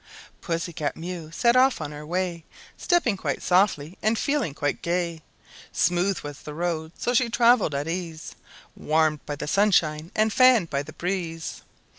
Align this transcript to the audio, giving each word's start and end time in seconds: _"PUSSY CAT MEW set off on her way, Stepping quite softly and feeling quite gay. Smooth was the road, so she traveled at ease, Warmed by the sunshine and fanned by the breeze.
_"PUSSY 0.41 0.73
CAT 0.73 0.97
MEW 0.97 1.29
set 1.29 1.55
off 1.55 1.79
on 1.79 1.91
her 1.91 2.03
way, 2.07 2.43
Stepping 2.75 3.15
quite 3.15 3.43
softly 3.43 3.99
and 4.01 4.17
feeling 4.17 4.55
quite 4.55 4.81
gay. 4.81 5.21
Smooth 5.71 6.21
was 6.21 6.39
the 6.41 6.55
road, 6.55 6.91
so 6.97 7.13
she 7.13 7.29
traveled 7.29 7.75
at 7.75 7.87
ease, 7.87 8.33
Warmed 8.75 9.23
by 9.27 9.35
the 9.35 9.45
sunshine 9.45 10.11
and 10.15 10.33
fanned 10.33 10.71
by 10.71 10.81
the 10.81 10.93
breeze. 10.93 11.61